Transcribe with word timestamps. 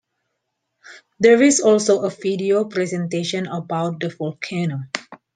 There 1.19 1.43
is 1.43 1.59
also 1.59 2.01
a 2.05 2.09
video 2.09 2.65
presentation 2.65 3.45
about 3.45 3.99
the 3.99 4.09
volcano. 4.09 4.85